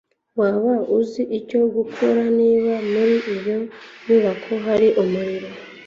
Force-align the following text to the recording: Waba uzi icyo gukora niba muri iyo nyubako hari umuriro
Waba 0.39 0.73
uzi 0.97 1.23
icyo 1.39 1.59
gukora 1.75 2.23
niba 2.37 2.73
muri 2.91 3.15
iyo 3.35 3.57
nyubako 4.05 4.51
hari 4.65 4.87
umuriro 5.01 5.47